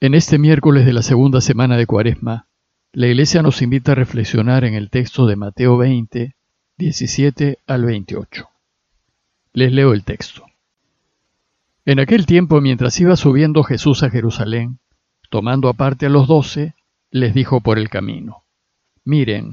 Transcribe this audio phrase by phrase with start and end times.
[0.00, 2.46] En este miércoles de la segunda semana de Cuaresma,
[2.92, 6.36] la Iglesia nos invita a reflexionar en el texto de Mateo 20,
[6.76, 8.48] 17 al 28.
[9.54, 10.44] Les leo el texto.
[11.84, 14.78] En aquel tiempo, mientras iba subiendo Jesús a Jerusalén,
[15.30, 16.76] tomando aparte a los doce,
[17.10, 18.44] les dijo por el camino,
[19.04, 19.50] Miren,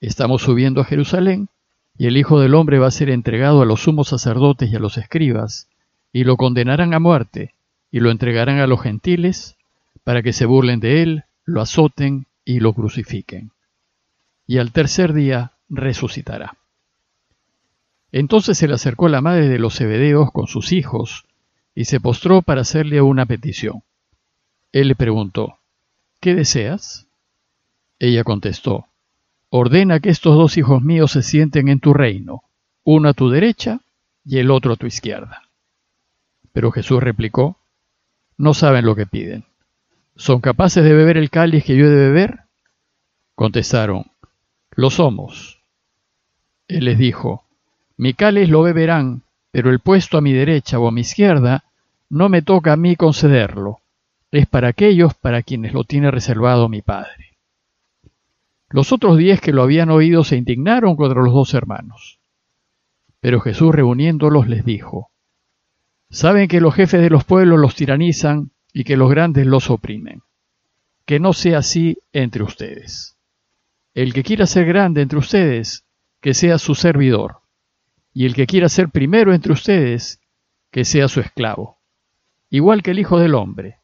[0.00, 1.48] estamos subiendo a Jerusalén,
[1.98, 4.78] y el Hijo del Hombre va a ser entregado a los sumos sacerdotes y a
[4.78, 5.68] los escribas,
[6.12, 7.56] y lo condenarán a muerte,
[7.90, 9.56] y lo entregarán a los gentiles,
[10.10, 13.52] para que se burlen de él, lo azoten y lo crucifiquen.
[14.44, 16.56] Y al tercer día resucitará.
[18.10, 21.26] Entonces se le acercó la madre de los Zebedeos con sus hijos
[21.76, 23.84] y se postró para hacerle una petición.
[24.72, 25.60] Él le preguntó,
[26.18, 27.06] ¿qué deseas?
[28.00, 28.86] Ella contestó,
[29.48, 32.42] ordena que estos dos hijos míos se sienten en tu reino,
[32.82, 33.78] uno a tu derecha
[34.24, 35.44] y el otro a tu izquierda.
[36.52, 37.60] Pero Jesús replicó,
[38.38, 39.44] no saben lo que piden.
[40.20, 42.40] ¿Son capaces de beber el cáliz que yo he de beber?
[43.34, 44.04] Contestaron,
[44.72, 45.62] lo somos.
[46.68, 47.46] Él les dijo,
[47.96, 51.64] mi cáliz lo beberán, pero el puesto a mi derecha o a mi izquierda
[52.10, 53.78] no me toca a mí concederlo,
[54.30, 57.38] es para aquellos para quienes lo tiene reservado mi Padre.
[58.68, 62.18] Los otros diez que lo habían oído se indignaron contra los dos hermanos.
[63.20, 65.12] Pero Jesús reuniéndolos les dijo,
[66.10, 70.22] Saben que los jefes de los pueblos los tiranizan y que los grandes los oprimen.
[71.04, 73.16] Que no sea así entre ustedes.
[73.94, 75.84] El que quiera ser grande entre ustedes,
[76.20, 77.38] que sea su servidor,
[78.12, 80.20] y el que quiera ser primero entre ustedes,
[80.70, 81.78] que sea su esclavo,
[82.48, 83.78] igual que el Hijo del Hombre,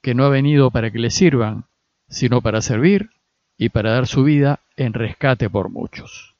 [0.00, 1.66] que no ha venido para que le sirvan,
[2.08, 3.10] sino para servir
[3.58, 6.34] y para dar su vida en rescate por muchos.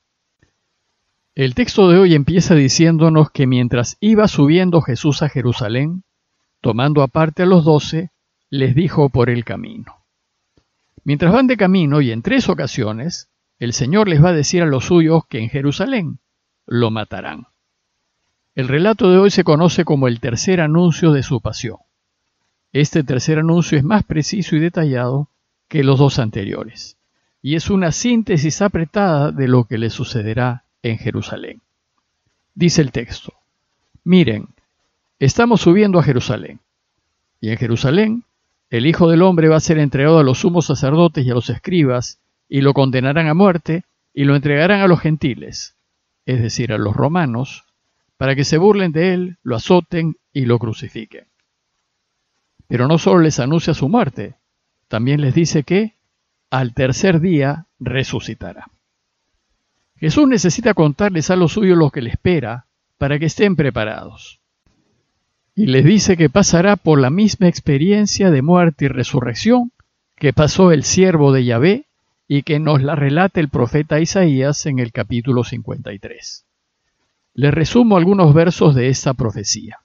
[1.34, 6.02] El texto de hoy empieza diciéndonos que mientras iba subiendo Jesús a Jerusalén,
[6.61, 8.11] tomando aparte a los doce,
[8.50, 9.97] les dijo por el camino.
[11.05, 14.67] Mientras van de camino y en tres ocasiones, el Señor les va a decir a
[14.67, 16.18] los suyos que en Jerusalén
[16.67, 17.46] lo matarán.
[18.55, 21.79] El relato de hoy se conoce como el tercer anuncio de su pasión.
[22.73, 25.29] Este tercer anuncio es más preciso y detallado
[25.68, 26.96] que los dos anteriores,
[27.42, 31.63] y es una síntesis apretada de lo que le sucederá en Jerusalén.
[32.55, 33.33] Dice el texto,
[34.05, 34.48] miren,
[35.20, 36.61] Estamos subiendo a Jerusalén.
[37.42, 38.25] Y en Jerusalén,
[38.70, 41.51] el Hijo del Hombre va a ser entregado a los sumos sacerdotes y a los
[41.51, 45.77] escribas, y lo condenarán a muerte, y lo entregarán a los gentiles,
[46.25, 47.64] es decir, a los romanos,
[48.17, 51.27] para que se burlen de él, lo azoten y lo crucifiquen.
[52.67, 54.37] Pero no solo les anuncia su muerte,
[54.89, 55.97] también les dice que
[56.48, 58.70] al tercer día resucitará.
[59.97, 62.64] Jesús necesita contarles a los suyos lo que le espera
[62.97, 64.39] para que estén preparados
[65.60, 69.72] y les dice que pasará por la misma experiencia de muerte y resurrección
[70.16, 71.84] que pasó el siervo de Yahvé
[72.26, 76.46] y que nos la relata el profeta Isaías en el capítulo 53.
[77.34, 79.80] Les resumo algunos versos de esta profecía.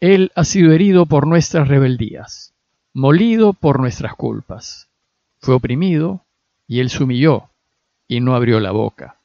[0.00, 2.54] Él ha sido herido por nuestras rebeldías,
[2.92, 4.88] molido por nuestras culpas.
[5.38, 6.22] Fue oprimido
[6.66, 7.50] y él se humilló
[8.08, 9.18] y no abrió la boca.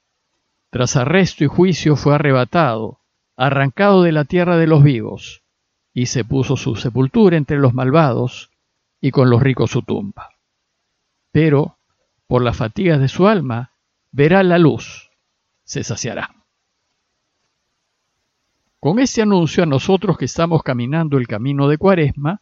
[0.70, 3.00] Tras arresto y juicio fue arrebatado
[3.40, 5.44] arrancado de la tierra de los vivos,
[5.94, 8.52] y se puso su sepultura entre los malvados,
[9.00, 10.32] y con los ricos su tumba.
[11.32, 11.78] Pero,
[12.28, 13.72] por las fatigas de su alma,
[14.12, 15.10] verá la luz,
[15.64, 16.36] se saciará.
[18.82, 22.42] Con este anuncio a nosotros que estamos caminando el camino de Cuaresma,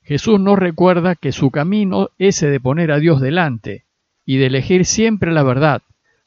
[0.00, 3.84] Jesús nos recuerda que su camino, ese de poner a Dios delante
[4.24, 5.82] y de elegir siempre la verdad,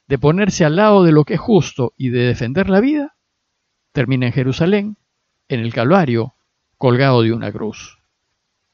[0.06, 3.15] de ponerse al lado de lo que es justo y de defender la vida,
[3.96, 4.98] termina en Jerusalén,
[5.48, 6.34] en el Calvario,
[6.76, 7.98] colgado de una cruz.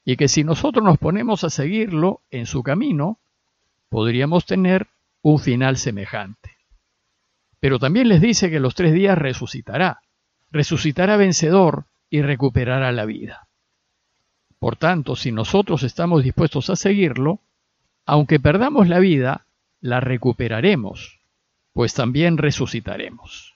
[0.03, 3.19] Y que si nosotros nos ponemos a seguirlo en su camino,
[3.87, 4.87] podríamos tener
[5.21, 6.57] un final semejante.
[7.61, 10.01] Pero también les dice que los tres días resucitará,
[10.51, 13.47] resucitará vencedor y recuperará la vida.
[14.59, 17.39] Por tanto, si nosotros estamos dispuestos a seguirlo,
[18.05, 19.45] aunque perdamos la vida,
[19.79, 21.21] la recuperaremos,
[21.71, 23.52] pues también resucitaremos.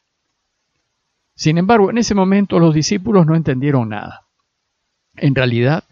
[1.38, 4.26] Sin embargo, en ese momento los discípulos no entendieron nada.
[5.16, 5.84] En realidad,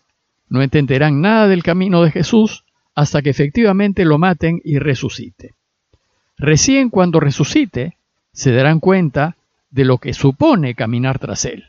[0.50, 2.66] no entenderán nada del camino de Jesús
[2.96, 5.52] hasta que efectivamente lo maten y resucite.
[6.36, 7.96] Recién cuando resucite,
[8.34, 9.38] se darán cuenta
[9.70, 11.66] de lo que supone caminar tras él.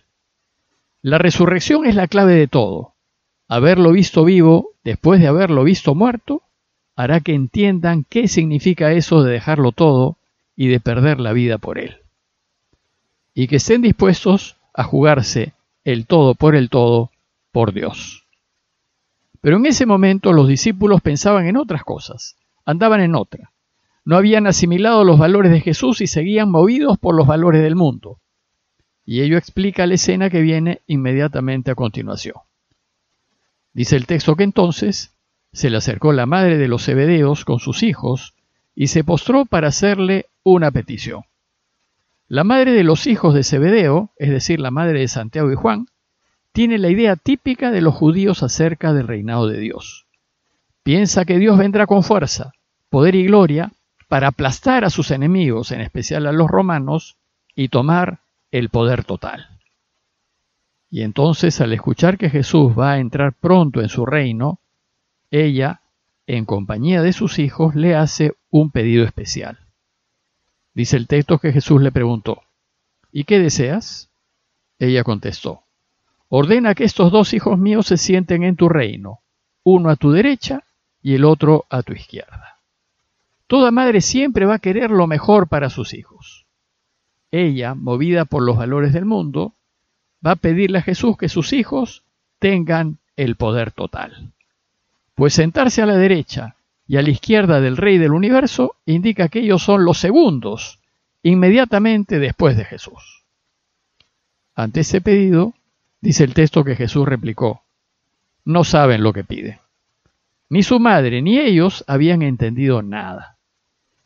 [1.02, 2.94] La resurrección es la clave de todo.
[3.46, 6.43] Haberlo visto vivo después de haberlo visto muerto
[6.96, 10.17] hará que entiendan qué significa eso de dejarlo todo
[10.56, 12.05] y de perder la vida por él
[13.38, 15.52] y que estén dispuestos a jugarse
[15.84, 17.10] el todo por el todo
[17.52, 18.24] por Dios.
[19.42, 23.52] Pero en ese momento los discípulos pensaban en otras cosas, andaban en otra.
[24.06, 28.20] No habían asimilado los valores de Jesús y seguían movidos por los valores del mundo.
[29.04, 32.36] Y ello explica la escena que viene inmediatamente a continuación.
[33.74, 35.14] Dice el texto que entonces
[35.52, 38.34] se le acercó la madre de los Zebedeos con sus hijos
[38.74, 41.24] y se postró para hacerle una petición.
[42.28, 45.87] La madre de los hijos de Zebedeo, es decir, la madre de Santiago y Juan,
[46.52, 50.06] tiene la idea típica de los judíos acerca del reinado de Dios.
[50.82, 52.52] Piensa que Dios vendrá con fuerza,
[52.90, 53.73] poder y gloria
[54.08, 57.17] para aplastar a sus enemigos, en especial a los romanos,
[57.55, 58.20] y tomar
[58.50, 59.46] el poder total.
[60.90, 64.61] Y entonces, al escuchar que Jesús va a entrar pronto en su reino,
[65.31, 65.81] ella,
[66.26, 69.65] en compañía de sus hijos, le hace un pedido especial.
[70.76, 72.43] Dice el texto que Jesús le preguntó,
[73.11, 74.11] ¿y qué deseas?
[74.78, 75.62] Ella contestó,
[76.28, 79.20] ordena que estos dos hijos míos se sienten en tu reino,
[79.64, 80.64] uno a tu derecha
[81.02, 82.58] y el otro a tu izquierda.
[83.46, 86.44] Toda madre siempre va a querer lo mejor para sus hijos.
[87.31, 89.55] Ella, movida por los valores del mundo,
[90.25, 92.02] va a pedirle a Jesús que sus hijos
[92.38, 94.34] tengan el poder total.
[95.14, 96.55] Pues sentarse a la derecha
[96.88, 100.80] y a la izquierda del Rey del universo indica que ellos son los segundos,
[101.22, 103.24] inmediatamente después de Jesús.
[104.54, 105.54] Ante ese pedido,
[106.00, 107.62] dice el texto que Jesús replicó,
[108.44, 109.58] no saben lo que piden.
[110.48, 113.36] Ni su madre ni ellos habían entendido nada.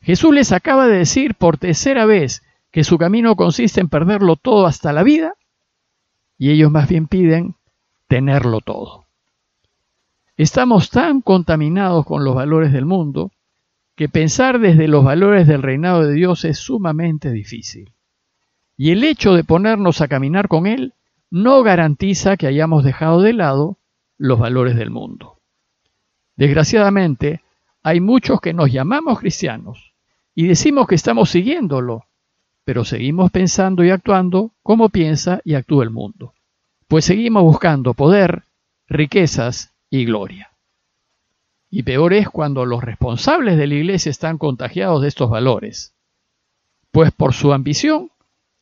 [0.01, 4.67] Jesús les acaba de decir por tercera vez que su camino consiste en perderlo todo
[4.67, 5.35] hasta la vida,
[6.39, 7.55] y ellos más bien piden
[8.09, 9.00] tenerlo todo.
[10.41, 13.31] Estamos tan contaminados con los valores del mundo
[13.95, 17.93] que pensar desde los valores del reinado de Dios es sumamente difícil.
[18.75, 20.95] Y el hecho de ponernos a caminar con Él
[21.31, 23.77] no garantiza que hayamos dejado de lado
[24.17, 25.37] los valores del mundo.
[26.37, 27.43] Desgraciadamente,
[27.83, 29.93] hay muchos que nos llamamos cristianos
[30.35, 32.07] y decimos que estamos siguiéndolo,
[32.65, 36.33] pero seguimos pensando y actuando como piensa y actúa el mundo,
[36.89, 38.45] pues seguimos buscando poder,
[38.89, 40.51] riquezas y gloria.
[41.69, 45.93] Y peor es cuando los responsables de la iglesia están contagiados de estos valores,
[46.91, 48.11] pues por su ambición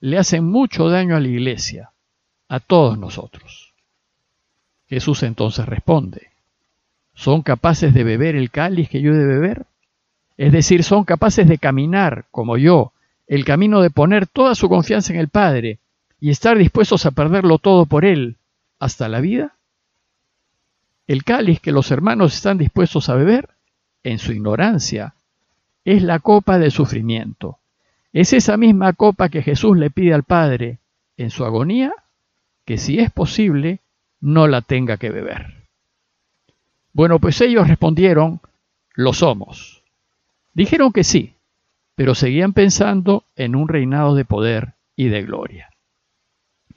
[0.01, 1.93] le hacen mucho daño a la iglesia,
[2.49, 3.75] a todos nosotros.
[4.89, 6.31] Jesús entonces responde,
[7.15, 9.67] ¿son capaces de beber el cáliz que yo he de beber?
[10.37, 12.93] Es decir, son capaces de caminar, como yo,
[13.27, 15.79] el camino de poner toda su confianza en el Padre
[16.21, 18.37] y estar dispuestos a perderlo todo por Él
[18.79, 19.58] hasta la vida?
[21.09, 23.49] El cáliz que los hermanos están dispuestos a beber,
[24.05, 25.15] en su ignorancia,
[25.85, 27.59] es la copa de sufrimiento.
[28.13, 30.79] Es esa misma copa que Jesús le pide al Padre
[31.17, 31.93] en su agonía,
[32.67, 33.81] que si es posible,
[34.21, 35.55] no la tenga que beber.
[36.93, 38.41] Bueno, pues ellos respondieron,
[38.95, 39.83] lo somos.
[40.53, 41.35] Dijeron que sí,
[41.95, 45.71] pero seguían pensando en un reinado de poder y de gloria.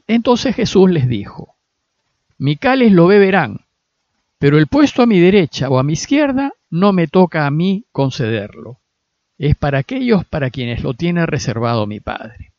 [0.07, 1.56] Entonces Jesús les dijo,
[2.38, 3.62] mi cáliz lo beberán,
[4.41, 7.85] pero el puesto a mi derecha o a mi izquierda no me toca a mí
[7.91, 8.79] concederlo.
[9.38, 12.51] Es para aquellos para quienes lo tiene reservado mi Padre.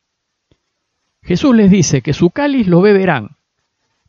[1.23, 3.35] Jesús les dice que su cáliz lo beberán,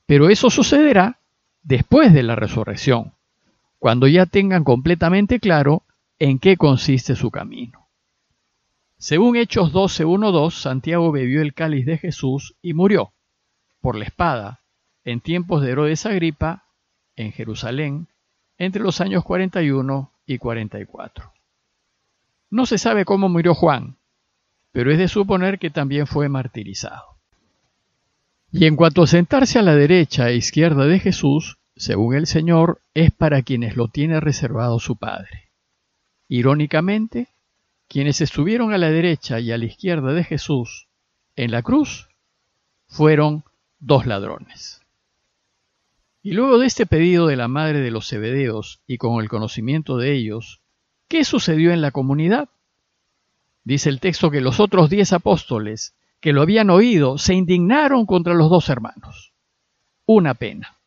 [0.07, 1.19] pero eso sucederá
[1.65, 3.15] después de la resurrección,
[3.81, 5.83] cuando ya tengan completamente claro
[6.21, 7.89] en qué consiste su camino.
[8.99, 13.15] Según Hechos 12.1.2, Santiago bebió el cáliz de Jesús y murió
[13.81, 14.61] por la espada
[15.05, 16.64] en tiempos de Herodes Agripa
[17.17, 18.09] en Jerusalén
[18.59, 21.33] entre los años 41 y 44.
[22.51, 23.97] No se sabe cómo murió Juan,
[24.73, 27.19] pero es de suponer que también fue martirizado.
[28.53, 32.81] Y en cuanto a sentarse a la derecha e izquierda de Jesús, según el Señor,
[32.95, 35.51] es para quienes lo tiene reservado su Padre.
[36.29, 37.29] Irónicamente,
[37.89, 40.87] quienes estuvieron a la derecha y a la izquierda de Jesús
[41.37, 42.09] en la cruz
[42.87, 43.45] fueron
[43.81, 44.84] dos ladrones.
[46.27, 49.99] Y luego de este pedido de la madre de los Zebedeos y con el conocimiento
[49.99, 50.63] de ellos,
[51.07, 52.49] ¿qué sucedió en la comunidad?
[53.63, 58.33] Dice el texto que los otros diez apóstoles que lo habían oído se indignaron contra
[58.33, 59.35] los dos hermanos.
[60.07, 60.79] Una pena.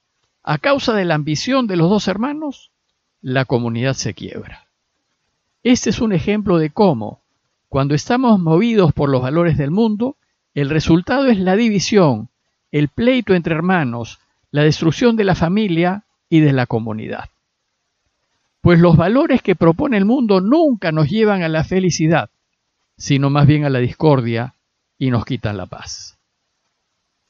[0.42, 2.72] A causa de la ambición de los dos hermanos,
[3.22, 4.66] la comunidad se quiebra.
[5.62, 7.22] Este es un ejemplo de cómo,
[7.70, 10.18] cuando estamos movidos por los valores del mundo,
[10.56, 12.30] el resultado es la división,
[12.72, 14.18] el pleito entre hermanos,
[14.58, 17.30] la destrucción de la familia y de la comunidad.
[18.62, 22.32] Pues los valores que propone el mundo nunca nos llevan a la felicidad,
[22.98, 24.56] sino más bien a la discordia
[24.98, 26.18] y nos quitan la paz.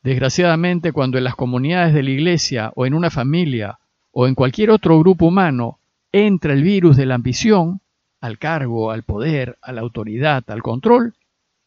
[0.03, 3.77] Desgraciadamente, cuando en las comunidades de la iglesia o en una familia
[4.13, 5.79] o en cualquier otro grupo humano
[6.13, 7.81] entra el virus de la ambición,
[8.21, 11.13] al cargo, al poder, a la autoridad, al control,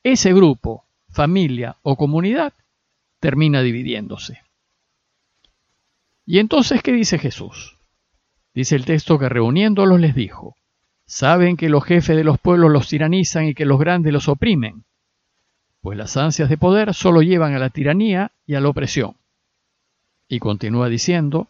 [0.04, 2.54] ese grupo, familia o comunidad
[3.20, 4.40] termina dividiéndose.
[6.30, 7.76] ¿Y entonces qué dice Jesús?
[8.54, 10.54] Dice el texto que reuniéndolos les dijo,
[11.04, 14.84] saben que los jefes de los pueblos los tiranizan y que los grandes los oprimen,
[15.82, 19.16] pues las ansias de poder solo llevan a la tiranía y a la opresión.
[20.28, 21.48] Y continúa diciendo,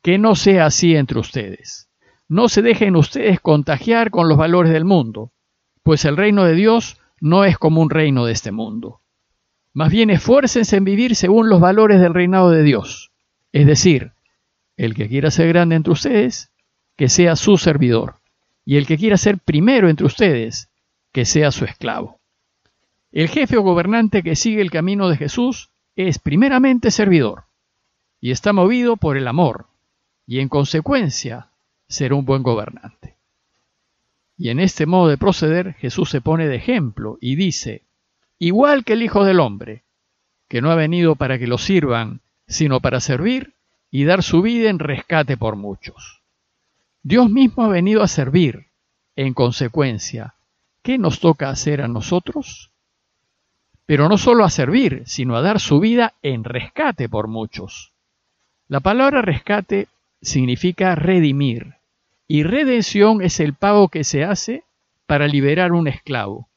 [0.00, 1.90] que no sea así entre ustedes.
[2.26, 5.32] No se dejen ustedes contagiar con los valores del mundo,
[5.82, 9.00] pues el reino de Dios no es como un reino de este mundo.
[9.74, 13.10] Más bien esfuércense en vivir según los valores del reinado de Dios.
[13.54, 14.10] Es decir,
[14.76, 16.50] el que quiera ser grande entre ustedes,
[16.96, 18.16] que sea su servidor.
[18.64, 20.70] Y el que quiera ser primero entre ustedes,
[21.12, 22.18] que sea su esclavo.
[23.12, 27.44] El jefe o gobernante que sigue el camino de Jesús es primeramente servidor
[28.20, 29.68] y está movido por el amor
[30.26, 31.52] y en consecuencia
[31.86, 33.14] será un buen gobernante.
[34.36, 37.84] Y en este modo de proceder Jesús se pone de ejemplo y dice,
[38.40, 39.84] igual que el Hijo del Hombre,
[40.48, 43.54] que no ha venido para que lo sirvan, sino para servir
[43.90, 46.22] y dar su vida en rescate por muchos.
[47.02, 48.66] Dios mismo ha venido a servir.
[49.16, 50.34] En consecuencia,
[50.82, 52.70] ¿qué nos toca hacer a nosotros?
[53.86, 57.92] Pero no solo a servir, sino a dar su vida en rescate por muchos.
[58.66, 59.86] La palabra rescate
[60.20, 61.74] significa redimir,
[62.26, 64.64] y redención es el pago que se hace
[65.06, 66.48] para liberar un esclavo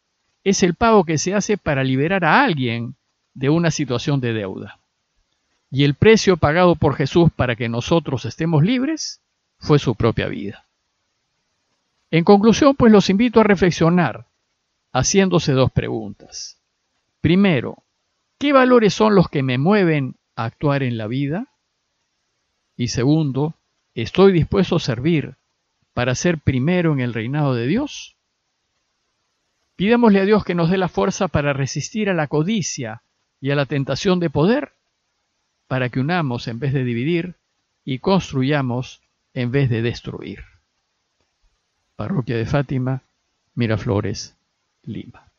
[0.49, 2.95] es el pago que se hace para liberar a alguien
[3.33, 4.79] de una situación de deuda.
[5.69, 9.21] Y el precio pagado por Jesús para que nosotros estemos libres
[9.59, 10.65] fue su propia vida.
[12.09, 14.27] En conclusión, pues los invito a reflexionar
[14.93, 16.57] haciéndose dos preguntas.
[17.21, 17.83] Primero,
[18.39, 21.47] ¿qué valores son los que me mueven a actuar en la vida?
[22.77, 23.55] Y segundo,
[23.93, 25.35] ¿estoy dispuesto a servir
[25.93, 28.15] para ser primero en el reinado de Dios?
[29.75, 33.03] Pidémosle a Dios que nos dé la fuerza para resistir a la codicia
[33.41, 34.73] y a la tentación de poder,
[35.67, 37.35] para que unamos en vez de dividir
[37.85, 39.01] y construyamos
[39.33, 40.43] en vez de destruir.
[41.95, 43.01] Parroquia de Fátima,
[43.55, 44.35] Miraflores,
[44.83, 45.31] Lima.